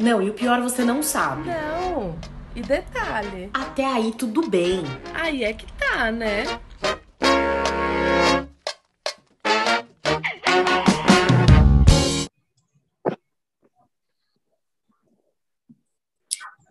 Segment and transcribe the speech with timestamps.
[0.00, 1.46] Não, e o pior você não sabe.
[1.46, 2.18] Não.
[2.56, 3.50] E detalhe.
[3.52, 4.82] Até aí tudo bem.
[5.12, 6.44] Aí é que tá, né?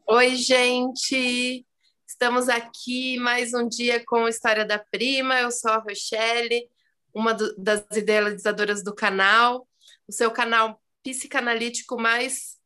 [0.08, 1.68] Oi, gente!
[2.08, 5.40] Estamos aqui mais um dia com a História da Prima.
[5.40, 6.68] Eu sou a Rochelle,
[7.14, 9.68] uma do, das idealizadoras do canal,
[10.08, 12.59] o seu canal psicanalítico mais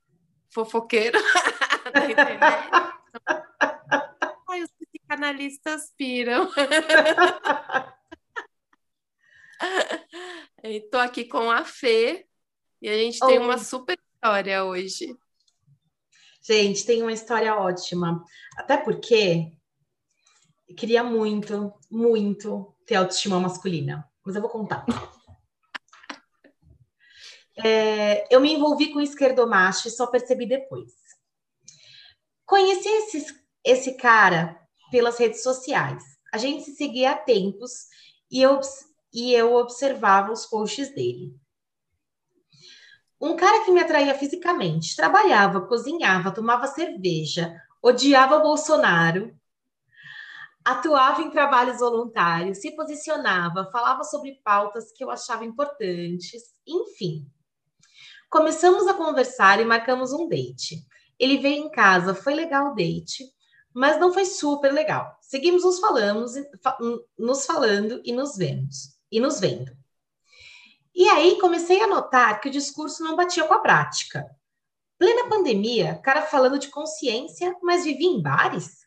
[0.54, 1.20] fofoqueiro
[1.94, 2.70] da internet.
[4.50, 6.50] Ai, os psicanalistas piram.
[10.64, 12.28] Estou aqui com a Fê
[12.82, 15.16] e a gente tem uma super história hoje.
[16.42, 18.24] Gente, tem uma história ótima.
[18.58, 19.52] Até porque
[20.68, 24.08] eu queria muito, muito ter autoestima masculina.
[24.26, 24.86] Mas eu vou contar.
[27.58, 30.92] É, eu me envolvi com esquerdomacho e só percebi depois.
[32.46, 33.26] Conheci esse,
[33.64, 34.60] esse cara
[34.92, 36.04] pelas redes sociais.
[36.32, 37.72] A gente se seguia há tempos
[38.32, 38.60] e eu,
[39.14, 41.36] e eu observava os posts dele.
[43.22, 49.34] Um cara que me atraía fisicamente, trabalhava, cozinhava, tomava cerveja, odiava Bolsonaro,
[50.66, 57.26] atuava em trabalhos voluntários, se posicionava, falava sobre pautas que eu achava importantes, enfim.
[58.34, 60.84] Começamos a conversar e marcamos um date.
[61.20, 63.24] Ele veio em casa, foi legal o date,
[63.72, 65.16] mas não foi super legal.
[65.22, 66.26] Seguimos nos falando,
[67.16, 69.72] nos falando e nos vemos e nos vendo.
[70.96, 74.26] E aí comecei a notar que o discurso não batia com a prática.
[74.98, 78.80] Plena pandemia, cara falando de consciência, mas vivia em bares?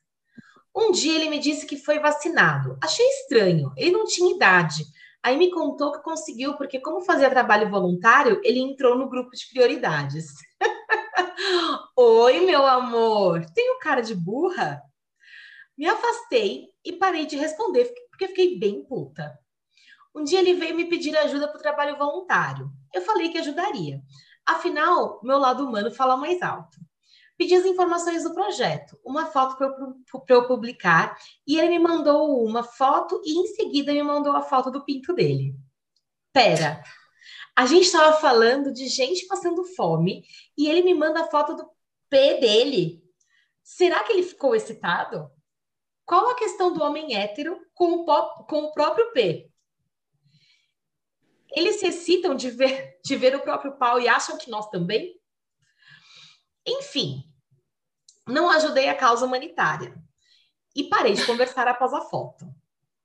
[0.74, 2.76] Um dia ele me disse que foi vacinado.
[2.82, 4.84] Achei estranho, ele não tinha idade.
[5.26, 9.48] Aí me contou que conseguiu, porque como fazia trabalho voluntário, ele entrou no grupo de
[9.48, 10.26] prioridades.
[11.98, 14.80] Oi, meu amor, tenho cara de burra?
[15.76, 19.36] Me afastei e parei de responder, porque fiquei bem puta.
[20.14, 22.70] Um dia ele veio me pedir ajuda para o trabalho voluntário.
[22.94, 24.00] Eu falei que ajudaria.
[24.46, 26.78] Afinal, meu lado humano fala mais alto.
[27.36, 32.42] Pedi as informações do projeto, uma foto para eu, eu, publicar, e ele me mandou
[32.42, 35.54] uma foto e em seguida me mandou a foto do pinto dele.
[36.32, 36.82] Pera,
[37.54, 40.24] a gente estava falando de gente passando fome
[40.56, 41.68] e ele me manda a foto do
[42.08, 43.02] P dele.
[43.62, 45.30] Será que ele ficou excitado?
[46.06, 49.50] Qual a questão do homem hétero com o, pop, com o próprio P?
[51.50, 55.20] Eles se excitam de ver, de ver o próprio pau e acham que nós também?
[56.66, 57.22] Enfim,
[58.26, 59.94] não ajudei a causa humanitária
[60.74, 62.44] e parei de conversar após a foto.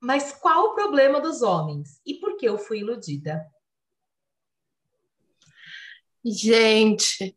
[0.00, 3.46] Mas qual o problema dos homens e por que eu fui iludida?
[6.24, 7.36] Gente,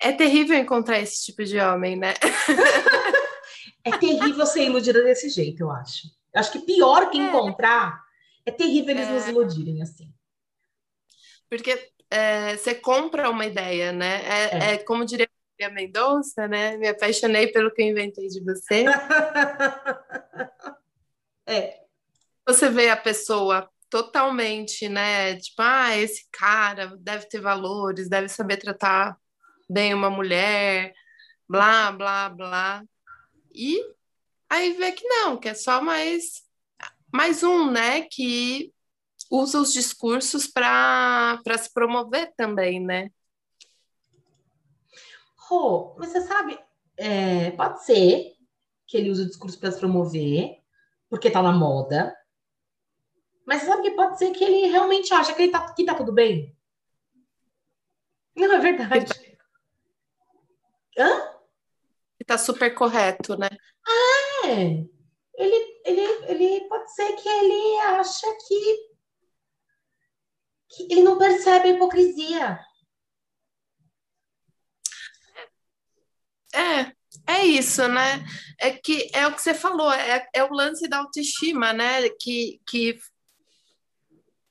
[0.00, 2.14] é terrível encontrar esse tipo de homem, né?
[3.84, 6.08] é terrível ser iludida desse jeito, eu acho.
[6.32, 7.22] Eu acho que pior que é.
[7.22, 8.02] encontrar
[8.46, 9.12] é terrível eles é.
[9.12, 10.12] nos iludirem assim.
[11.50, 14.22] Porque é, você compra uma ideia, né?
[14.24, 14.74] É, é.
[14.74, 15.28] é como diria
[15.62, 16.76] a Mendonça, né?
[16.76, 18.86] Me apaixonei pelo que eu inventei de você.
[21.46, 21.80] é.
[22.46, 25.36] Você vê a pessoa totalmente, né?
[25.36, 29.16] Tipo, ah, esse cara deve ter valores, deve saber tratar
[29.68, 30.92] bem uma mulher,
[31.48, 32.82] blá, blá, blá.
[33.54, 33.80] E
[34.48, 36.48] aí vê que não, que é só mais
[37.12, 38.72] mais um, né, que
[39.30, 43.10] usa os discursos para se promover também, né?
[45.36, 46.58] Rô, mas você sabe,
[46.96, 48.34] é, pode ser
[48.86, 50.58] que ele use o discurso para se promover,
[51.08, 52.14] porque tá na moda.
[53.46, 55.94] Mas você sabe que pode ser que ele realmente acha que, ele tá, que tá
[55.94, 56.56] tudo bem?
[58.36, 59.12] Não, é verdade.
[60.98, 61.08] Hã?
[62.18, 63.48] Ele tá super correto, né?
[63.86, 64.90] Ah, é
[65.40, 68.89] ele, ele, ele pode ser que ele acha que,
[70.70, 72.60] que ele não percebe a hipocrisia.
[76.54, 76.92] É,
[77.26, 78.24] é isso, né?
[78.58, 82.08] É que é o que você falou, é, é o lance da autoestima, né?
[82.20, 82.98] Que, que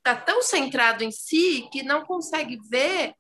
[0.04, 3.14] tá tão centrado em si que não consegue ver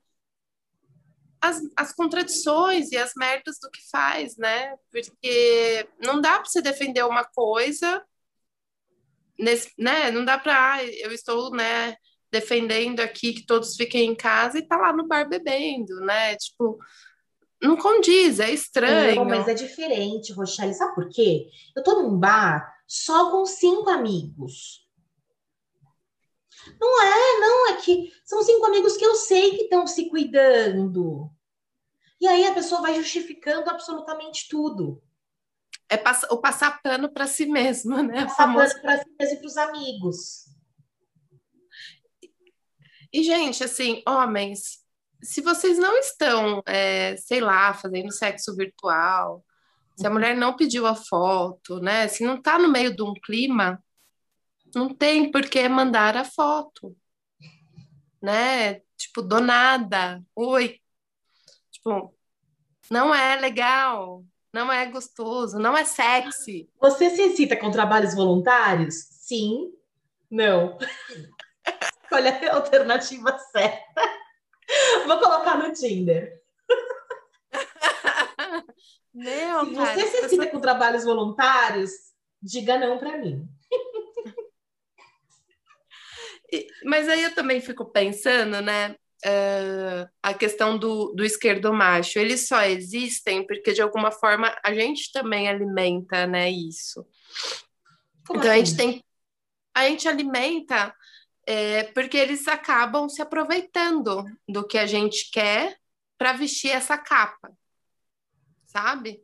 [1.41, 4.75] as, as contradições e as merdas do que faz, né?
[4.91, 8.03] Porque não dá para você defender uma coisa,
[9.37, 10.11] nesse, né?
[10.11, 11.95] Não dá para, ah, eu estou, né?
[12.31, 16.35] Defendendo aqui que todos fiquem em casa e tá lá no bar bebendo, né?
[16.35, 16.77] Tipo,
[17.61, 19.15] não condiz, é estranho.
[19.15, 20.73] Não, mas é diferente, Rochelle.
[20.73, 21.49] Sabe por quê?
[21.75, 24.87] Eu tô num bar só com cinco amigos.
[26.79, 31.29] Não é, não, é que são cinco amigos que eu sei que estão se cuidando.
[32.19, 35.01] E aí a pessoa vai justificando absolutamente tudo.
[35.89, 35.95] É
[36.29, 38.25] o passar pano para si mesma, né?
[38.25, 40.45] Passar pano para si mesmo e para os amigos.
[43.11, 44.79] E, gente, assim, homens,
[45.21, 49.43] se vocês não estão, é, sei lá, fazendo sexo virtual,
[49.95, 52.07] se a mulher não pediu a foto, né?
[52.07, 53.83] Se não está no meio de um clima,
[54.73, 56.95] não tem por que mandar a foto,
[58.21, 58.81] né?
[58.95, 60.23] Tipo, do nada.
[60.35, 60.79] Oi.
[61.71, 62.15] Tipo,
[62.89, 64.23] não é legal,
[64.53, 66.69] não é gostoso, não é sexy.
[66.79, 68.95] Você se excita com trabalhos voluntários?
[69.09, 69.73] Sim.
[70.29, 70.77] Não.
[72.11, 74.01] Olha a alternativa certa.
[75.05, 76.41] Vou colocar no Tinder.
[79.13, 81.91] Meu, Se você se excita com trabalhos voluntários,
[82.41, 83.47] diga não para mim.
[86.83, 88.95] Mas aí eu também fico pensando, né?
[89.25, 94.73] Uh, a questão do, do esquerdo macho, eles só existem porque de alguma forma a
[94.73, 97.05] gente também alimenta, né, isso.
[98.25, 98.61] Como então assim?
[98.61, 99.03] a gente tem,
[99.75, 100.95] a gente alimenta
[101.51, 105.75] é, porque eles acabam se aproveitando do que a gente quer
[106.15, 107.51] para vestir essa capa,
[108.67, 109.19] sabe?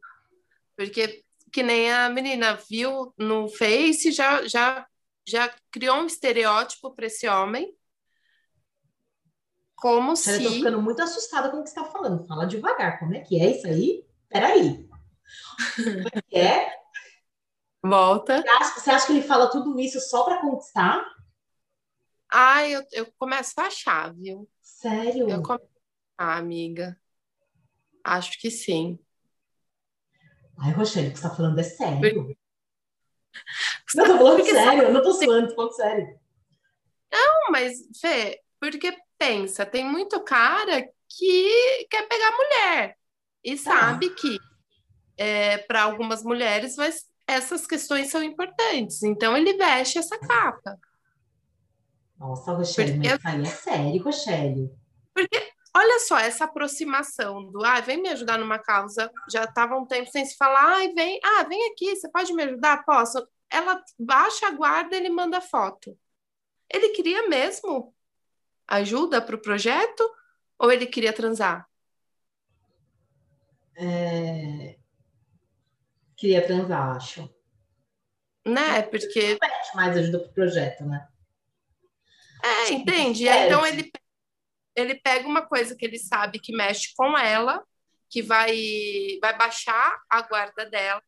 [0.75, 4.88] Porque que nem a menina viu no Face já já
[5.27, 7.72] já criou um estereótipo para esse homem
[9.75, 10.31] como se.
[10.31, 12.25] Eu tô ficando muito assustada com o que você está falando.
[12.25, 14.04] Fala devagar, como é que é isso aí?
[14.27, 14.89] Peraí.
[15.75, 16.74] Como é que é?
[17.86, 18.42] Volta.
[18.42, 21.06] Você acha, você acha que ele fala tudo isso só para conquistar?
[22.30, 24.50] Ah, eu, eu começo a achar, viu?
[24.62, 25.30] Sério?
[25.30, 25.69] Eu começo
[26.18, 27.00] a amiga.
[28.04, 29.00] Acho que sim.
[30.57, 32.36] Ai, Rochelle, o que você tá falando é sério.
[33.95, 36.19] Não, tô falando porque sério, eu não tô suando, tô falando sério.
[37.12, 42.98] Não, mas, Fê, porque pensa, tem muito cara que quer pegar mulher
[43.44, 43.63] e tá.
[43.63, 44.38] sabe que
[45.18, 49.01] é, para algumas mulheres mas essas questões são importantes.
[49.04, 50.77] Então ele veste essa capa.
[52.17, 54.71] Nossa, Rochelle, porque, mas aí é sério, Rochelle.
[55.13, 59.85] Porque, olha só, essa aproximação do, ah, vem me ajudar numa causa, já estava um
[59.85, 62.85] tempo sem se falar, ah, vem, ah, vem aqui, você pode me ajudar?
[62.85, 63.25] Posso?
[63.50, 65.97] Ela baixa a guarda, ele manda foto.
[66.69, 67.94] Ele queria mesmo
[68.67, 70.03] ajuda para o projeto
[70.57, 71.67] ou ele queria transar?
[73.75, 74.77] É...
[76.15, 77.29] Queria transar, acho.
[78.45, 78.81] Né?
[78.83, 79.38] Porque.
[79.73, 81.07] mais ajuda para o projeto, né?
[82.45, 83.27] É, entende?
[83.27, 83.47] É.
[83.47, 83.92] Então ele,
[84.75, 87.63] ele pega uma coisa que ele sabe que mexe com ela,
[88.09, 88.56] que vai,
[89.19, 91.01] vai baixar a guarda dela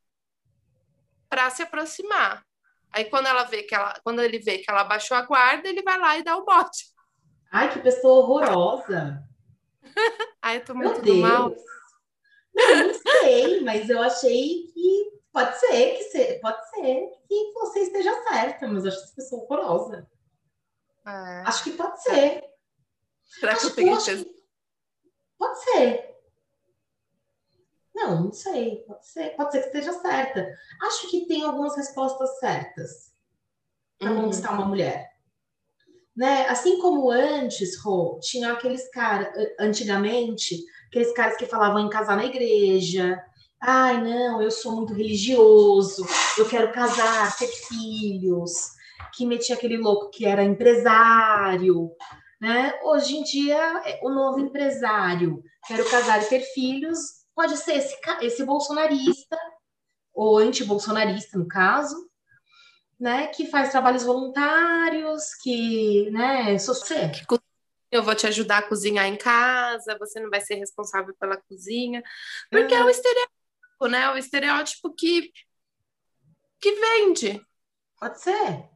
[1.30, 2.44] para se aproximar.
[2.92, 5.84] Aí quando ela vê que ela, quando ele vê que ela baixou a guarda, ele
[5.84, 6.86] vai lá e dá o bote.
[7.52, 9.24] Ai, que pessoa horrorosa.
[10.42, 11.56] Ai, eu tô muito mal.
[12.56, 17.82] Não, não sei, mas eu achei que pode ser que se, pode ser que você
[17.82, 20.10] esteja certa, mas eu acho essa pessoa horrorosa.
[21.08, 21.42] É.
[21.46, 22.44] Acho que pode ser.
[23.40, 24.38] Será acho que eu peguei que...
[25.38, 26.16] Pode ser.
[27.96, 28.84] Não, não sei.
[28.88, 30.54] Pode ser, pode ser que esteja certa.
[30.84, 33.14] Acho que tem algumas respostas certas
[33.98, 34.24] para uhum.
[34.24, 35.10] conquistar uma mulher.
[36.16, 36.48] Né?
[36.48, 42.26] Assim como antes, Rô, tinha aqueles caras, antigamente, aqueles caras que falavam em casar na
[42.26, 43.24] igreja.
[43.62, 46.06] Ai, não, eu sou muito religioso,
[46.38, 48.77] eu quero casar, ter filhos.
[49.14, 51.92] Que metia aquele louco que era empresário.
[52.40, 52.80] Né?
[52.84, 57.98] Hoje em dia, é, o novo empresário, quero casar e ter filhos, pode ser esse,
[58.22, 59.38] esse bolsonarista,
[60.14, 62.10] ou anti-bolsonarista, no caso,
[63.00, 67.12] né, que faz trabalhos voluntários, que, né, sou você.
[67.92, 72.04] Eu vou te ajudar a cozinhar em casa, você não vai ser responsável pela cozinha,
[72.50, 75.32] porque é, é o estereótipo, né, o estereótipo que
[76.60, 77.40] que vende.
[78.00, 78.68] Pode ser.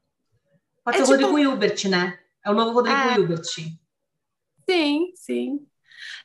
[0.83, 1.29] Pode é ser o tipo...
[1.29, 2.19] Rodrigo Hilbert, né?
[2.43, 3.15] É o novo Rodrigo é.
[3.15, 3.43] Hilbert.
[3.43, 5.67] Sim, sim.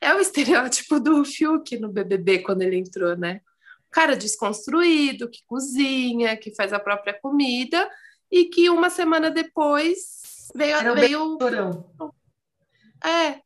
[0.01, 3.41] É o estereótipo do Fiuk no BBB quando ele entrou, né?
[3.97, 7.91] cara desconstruído, que cozinha, que faz a própria comida
[8.31, 10.77] e que uma semana depois veio.
[10.77, 11.39] Era veio...
[13.03, 13.41] É.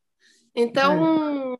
[0.52, 1.54] Então.
[1.54, 1.58] É.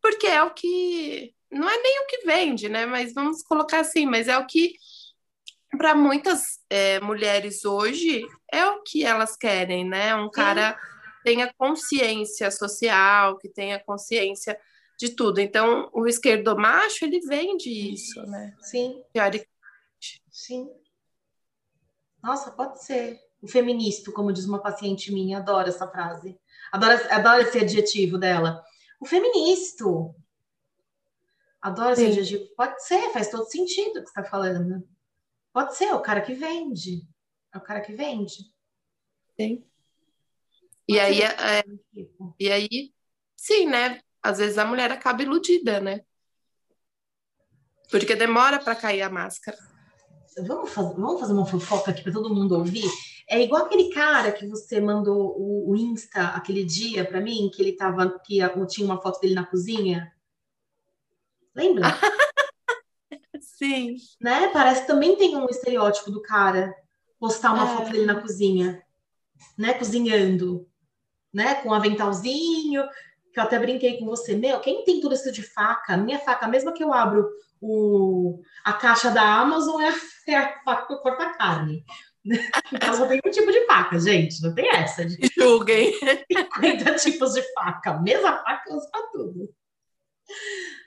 [0.00, 1.34] Porque é o que.
[1.50, 2.86] Não é nem o que vende, né?
[2.86, 4.74] Mas vamos colocar assim, mas é o que.
[5.76, 8.22] Para muitas é, mulheres hoje,
[8.52, 10.14] é o que elas querem, né?
[10.14, 14.58] Um cara que tenha consciência social, que tenha consciência
[14.98, 15.40] de tudo.
[15.40, 18.54] Então, o esquerdo macho, ele vende isso, né?
[18.60, 19.02] Sim.
[19.12, 19.48] Teoricamente.
[20.30, 20.68] Sim.
[22.22, 23.18] Nossa, pode ser.
[23.40, 26.36] O feminista, como diz uma paciente minha, adoro essa frase.
[26.72, 28.62] Adoro, adoro esse adjetivo dela.
[29.00, 29.84] O feminista.
[31.62, 32.48] Adoro esse adjetivo.
[32.56, 34.82] Pode ser, faz todo sentido o que você está falando.
[35.58, 37.04] Pode ser, é o cara que vende.
[37.52, 38.54] É o cara que vende.
[39.34, 39.64] Sim.
[40.86, 41.64] E aí, é,
[42.38, 42.94] e aí,
[43.36, 44.00] sim, né?
[44.22, 46.02] Às vezes a mulher acaba iludida, né?
[47.90, 49.58] Porque demora para cair a máscara.
[50.46, 52.88] Vamos fazer, vamos fazer uma fofoca aqui para todo mundo ouvir?
[53.28, 57.60] É igual aquele cara que você mandou o, o Insta aquele dia para mim, que
[57.60, 58.38] ele tava, que
[58.68, 60.14] tinha uma foto dele na cozinha.
[61.52, 61.88] Lembra?
[63.58, 63.96] Sim.
[64.20, 64.48] Né?
[64.52, 66.72] Parece que também tem um estereótipo do cara
[67.18, 67.76] postar uma é.
[67.76, 68.80] foto dele na cozinha,
[69.58, 69.74] né?
[69.74, 70.68] Cozinhando,
[71.34, 71.56] né?
[71.56, 72.84] Com um aventalzinho,
[73.32, 74.36] que eu até brinquei com você.
[74.36, 75.96] Meu, quem tem tudo isso de faca?
[75.96, 77.28] Minha faca, mesmo que eu abro
[77.60, 79.94] o, a caixa da Amazon, é a,
[80.28, 81.84] é a faca que eu corto a carne.
[82.70, 84.42] Então só tem um tipo de faca, gente.
[84.42, 85.02] Não tem essa.
[85.02, 85.16] De...
[85.34, 85.94] Julguem.
[86.30, 87.98] 50 tipos de faca.
[88.00, 89.48] Mesma faca eu uso pra tudo.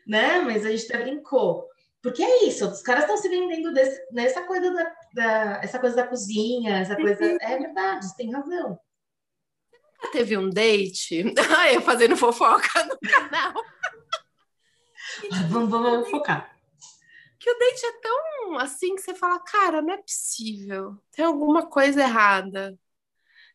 [0.05, 0.41] Né?
[0.41, 1.70] Mas a gente até brincou.
[2.01, 5.95] Porque é isso, os caras estão se vendendo desse, nessa coisa da, da, essa coisa
[5.95, 7.37] da cozinha, essa coisa.
[7.39, 8.79] É verdade, você tem razão.
[10.11, 11.23] Teve um date.
[11.55, 13.53] Ah, eu fazendo fofoca no canal.
[15.49, 16.51] vamos, vamos focar.
[17.39, 20.97] Que o date é tão assim que você fala, cara, não é possível.
[21.11, 22.75] Tem alguma coisa errada.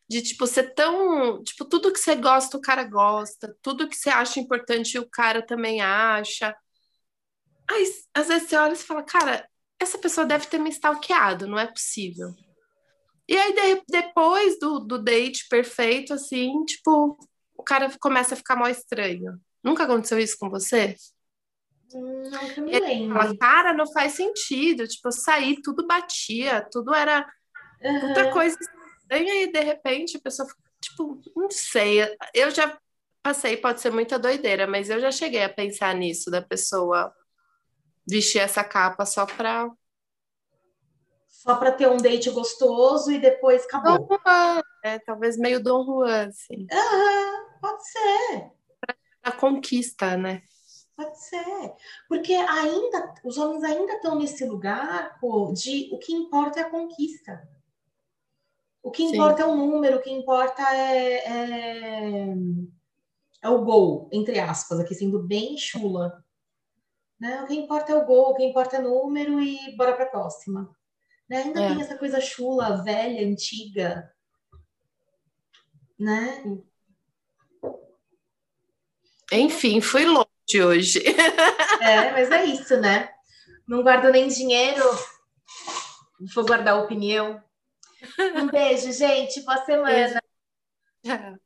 [0.09, 1.43] De tipo, ser tão.
[1.43, 3.57] Tipo, tudo que você gosta, o cara gosta.
[3.61, 6.57] Tudo que você acha importante, o cara também acha
[7.71, 9.49] Aí, às vezes você olha e fala, cara,
[9.81, 12.35] essa pessoa deve ter me stalkeado, não é possível.
[13.29, 17.19] E aí, de, depois do, do date perfeito, assim, tipo,
[17.57, 19.41] o cara começa a ficar mal estranho.
[19.63, 20.95] Nunca aconteceu isso com você?
[21.93, 23.19] Não, que me lembro.
[23.19, 24.87] Fala, cara, não faz sentido.
[24.87, 27.29] Tipo, eu saí, tudo batia, tudo era
[27.83, 28.09] uhum.
[28.09, 30.49] outra coisa estranha, e de repente a pessoa,
[30.81, 31.99] tipo, não sei.
[32.33, 32.79] Eu já
[33.23, 37.13] passei, pode ser muita doideira, mas eu já cheguei a pensar nisso, da pessoa
[38.07, 39.71] vestir essa capa só para
[41.47, 43.99] só para ter um date gostoso e depois acabou.
[43.99, 46.67] Dom Juan, é, talvez meio Dom Juan, assim.
[46.73, 48.51] Uhum, pode ser.
[49.23, 50.43] A conquista, né?
[50.97, 51.75] Pode ser.
[52.09, 56.71] Porque ainda, os homens ainda estão nesse lugar pô, de o que importa é a
[56.71, 57.47] conquista.
[58.83, 59.49] O que importa Sim.
[59.49, 62.35] é o número, o que importa é, é,
[63.43, 66.25] é o gol, entre aspas, aqui sendo bem chula.
[67.19, 67.43] Né?
[67.43, 70.05] O que importa é o gol, o que importa é o número e bora para
[70.05, 70.75] a próxima.
[71.29, 71.43] Né?
[71.43, 71.69] Ainda é.
[71.69, 74.13] tem essa coisa chula, velha, antiga.
[75.99, 76.45] Né?
[79.33, 81.03] Enfim, fui longe hoje.
[81.81, 83.11] é, mas é isso, né?
[83.67, 84.85] Não guardo nem dinheiro,
[86.35, 87.43] vou guardar opinião.
[88.37, 89.41] Um beijo, gente.
[89.43, 90.21] Boa semana.
[91.03, 91.41] Beijo.